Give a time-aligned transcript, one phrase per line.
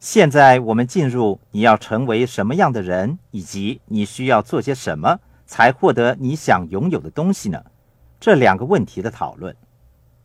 [0.00, 7.64] 现在我们进入你要成为什么样的人，以及你需要做些什么才获得你想拥有的东西呢？
[8.20, 9.56] 这两个问题的讨论。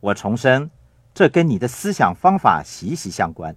[0.00, 0.70] 我重申，
[1.12, 3.54] 这跟你的思想方法息息相关。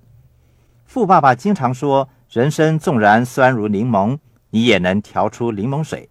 [0.85, 4.19] 富爸爸经常说：“人生纵然酸如柠檬，
[4.49, 6.09] 你也能调出柠檬水。”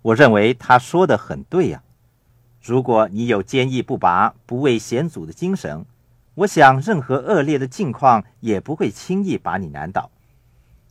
[0.00, 1.82] 我认为他说的很对呀。
[2.62, 5.84] 如果你有坚毅不拔、不畏险阻的精神，
[6.38, 10.08] 我想，任何恶劣的境况也不会轻易把你难倒。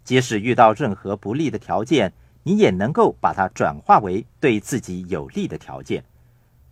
[0.03, 2.11] 即使遇到任何不利的条件，
[2.43, 6.03] 你也能够把它转化为对自己有利的条件。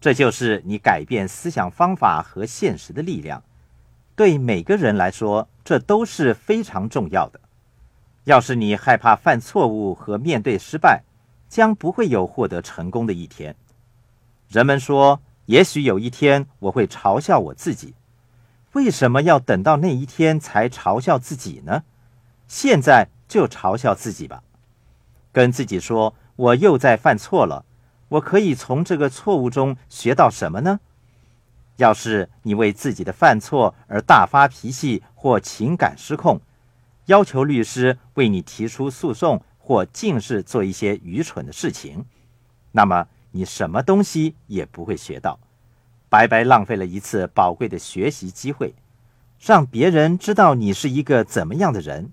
[0.02, 3.42] 这就是你改变思想方法和现实的力量。
[4.14, 7.40] 对每个人来说，这都是非常重要的。
[8.26, 11.02] 要是你害怕犯错误和面对失败，
[11.48, 13.56] 将不会有获得成功的一天。
[14.50, 17.94] 人们说，也许有一天我会嘲笑我自己。
[18.76, 21.84] 为什么要等到那一天才嘲笑自己呢？
[22.46, 24.44] 现在就嘲笑自己吧，
[25.32, 27.66] 跟自己说：“我又在犯错了。”
[28.10, 30.82] 我可以从这个错误中学到什么呢？
[31.78, 36.42] 要是你为自己的犯错而大发脾气或情感失控，
[37.06, 42.06] 要求律师为你提出诉讼，或尽是做一些愚蠢的事情，
[42.74, 45.40] 那么你什么东西也不会学到。
[46.16, 48.74] 白白浪费了一次宝贵的学习机会，
[49.38, 52.10] 让别人知道你是一个怎么样的人。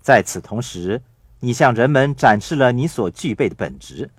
[0.00, 1.00] 在此同时，
[1.38, 4.10] 你向人们展示了你所具备的本质。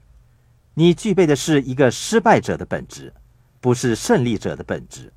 [0.76, 3.14] 你具备的是一个失败者的本质，
[3.60, 5.12] 不是胜利者的本质。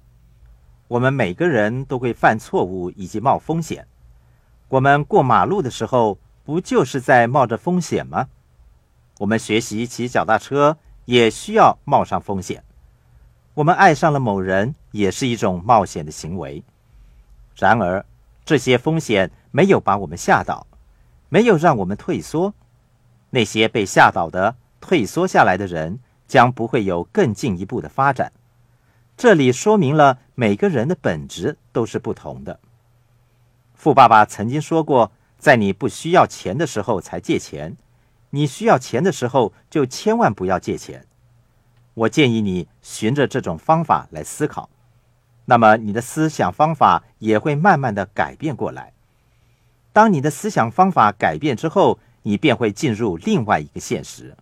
[0.88, 3.86] 我们每个人都会犯错误以及冒风险。
[4.66, 8.26] 我们过马路的时候，不就是在冒着风险吗？
[9.18, 12.64] 我们学习骑脚踏车也需要冒上风险。
[13.56, 16.62] 我们爱上了某人，也是一种冒险的行为。
[17.56, 18.04] 然而，
[18.44, 20.66] 这些风险没有把我们吓倒，
[21.30, 22.52] 没有让我们退缩。
[23.30, 25.98] 那些被吓倒的、退缩下来的人，
[26.28, 28.31] 将不会有更进一步的发展。
[29.16, 32.60] 这里说明了每个人的本质都是不同的。
[33.72, 35.10] 富爸爸曾经说过
[35.41, 37.75] ：“在你不需要钱的时候才借钱，
[38.28, 41.06] 你需要钱的时候就千万不要借钱。”
[41.96, 44.68] 我建议你循着这种方法来思考，
[45.46, 48.92] 那么你的思想方法也会慢慢的改变过来。
[49.94, 54.36] 当你的思想方法改变之后，你便会进入另外一个现实。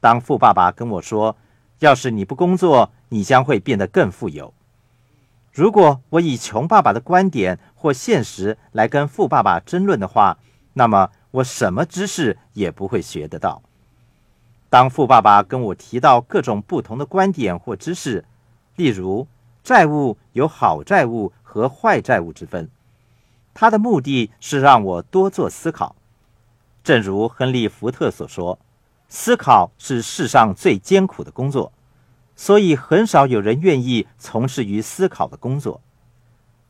[0.00, 1.36] 当富爸爸跟我说
[1.80, 4.54] ：“要是你不工作，你将会变得更富有。”
[5.52, 10.38] 如果我以穷爸爸的观点或现实来跟富爸爸争论的话，
[10.72, 13.62] 那么我什么知识也不会学得到。
[14.74, 18.24] 当富爸爸跟我提到各种不同的观点或知识，
[18.74, 19.28] 例如
[19.62, 22.68] 债务有好债务和坏债务之分，
[23.54, 25.94] 他的目的是让我多做思考。
[26.82, 28.58] 正如亨利·福特所说
[29.08, 31.72] ：“思考是世上最艰苦的工作，
[32.34, 35.80] 所以很少有人愿意从事于思考的工作。”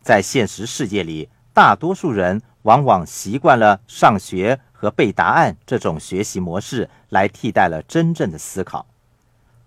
[0.05, 4.61] 在现实世界里，大多数人往往习惯了上学。
[4.85, 8.85] 和背答案这种学习模式来替代了真正的思考。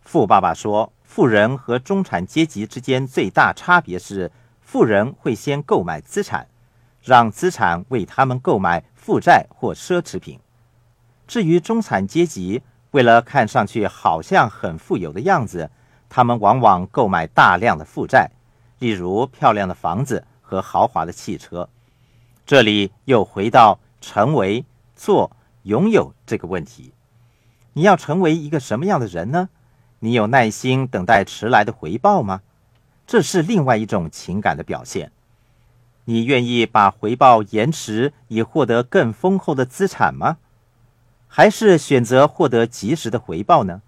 [0.01, 6.47] 富爸爸说，富人和中产阶级之间最大差别是，富人会先购买资产，
[7.01, 10.39] 让资产为他们购买负债或奢侈品。
[11.25, 12.61] 至于中产阶级，
[12.91, 15.71] 为了看上去好像很富有的样子，
[16.07, 18.29] 他们往往购买大量的负债，
[18.77, 21.67] 例如漂亮的房子和豪华的汽车。
[22.45, 24.63] 这里又回到成为。
[24.97, 25.31] 做
[25.63, 26.91] 拥有这个问题，
[27.73, 29.49] 你要成为一个什么样的人呢？
[29.99, 32.41] 你有耐心等待迟来的回报吗？
[33.05, 35.11] 这是另外一种情感的表现。
[36.05, 40.37] 你愿意把回报延迟，以获得更丰厚的资产吗？
[41.27, 43.81] 还是选择获得及时的回报呢？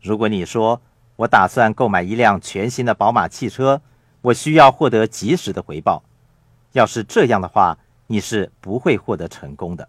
[0.00, 0.80] 如果你说
[1.16, 3.82] 我打算购买一辆全新的宝马汽车，
[4.22, 6.02] 我需要获得及时的回报，
[6.72, 9.88] 要是这样的话，你是不会获得成功的。